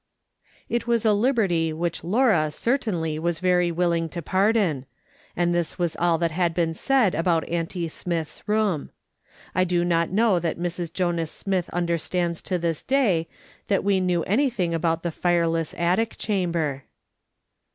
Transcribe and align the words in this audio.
It 0.67 0.87
was 0.87 1.05
a 1.05 1.13
liberty 1.13 1.71
which 1.71 2.03
Laura 2.03 2.49
certainly 2.49 3.19
was 3.19 3.39
very 3.39 3.69
willing 3.71 4.09
to 4.09 4.21
pardon; 4.23 4.87
and 5.35 5.53
this 5.53 5.77
was 5.77 5.95
all 5.95 6.17
that 6.17 6.31
had 6.31 6.55
been 6.55 6.71
|82 6.71 6.71
MAS. 6.71 6.79
SOLOMON 6.81 6.95
SMITH 6.95 7.03
LOOKING 7.03 7.05
ON. 7.05 7.05
said 7.05 7.19
about 7.19 7.49
auutie 7.51 7.87
Smith's 7.91 8.47
room. 8.49 8.89
I 9.53 9.63
do 9.63 9.85
not 9.85 10.09
know 10.09 10.39
that 10.39 10.57
Mrs. 10.57 10.91
Jonas 10.91 11.29
Smith 11.29 11.69
understands 11.69 12.41
to 12.41 12.57
this 12.57 12.81
day 12.81 13.27
that 13.67 13.83
we 13.83 13.99
knew 13.99 14.23
any 14.23 14.49
thing 14.49 14.73
about 14.73 15.03
the 15.03 15.11
fireless 15.11 15.75
attic 15.77 16.17
chamber. 16.17 16.85